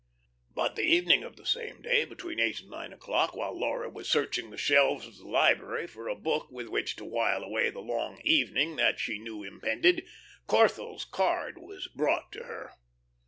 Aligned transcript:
But 0.55 0.75
the 0.75 0.81
evening 0.83 1.21
of 1.21 1.35
the 1.35 1.45
same 1.45 1.83
day, 1.83 2.05
between 2.05 2.39
eight 2.39 2.59
and 2.61 2.71
nine 2.71 2.91
o'clock, 2.91 3.35
while 3.35 3.55
Laura 3.55 3.87
was 3.87 4.09
searching 4.09 4.49
the 4.49 4.57
shelves 4.57 5.05
of 5.05 5.19
the 5.19 5.27
library 5.27 5.85
for 5.85 6.07
a 6.07 6.15
book 6.15 6.49
with 6.49 6.69
which 6.69 6.95
to 6.95 7.05
while 7.05 7.43
away 7.43 7.69
the 7.69 7.81
long 7.81 8.19
evening 8.23 8.77
that 8.77 8.99
she 8.99 9.19
knew 9.19 9.43
impended, 9.43 10.03
Corthell's 10.47 11.05
card 11.05 11.59
was 11.59 11.87
brought 11.87 12.31
to 12.31 12.45
her. 12.45 12.73